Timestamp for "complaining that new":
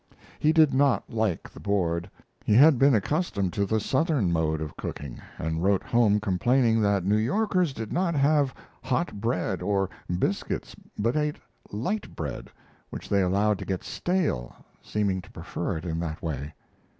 6.19-7.17